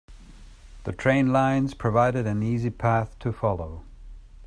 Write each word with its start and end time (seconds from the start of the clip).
The 0.85 0.93
train 0.93 1.31
lines 1.31 1.75
provided 1.75 2.25
an 2.25 2.41
easy 2.41 2.71
path 2.71 3.19
to 3.19 3.31
follow. 3.31 3.85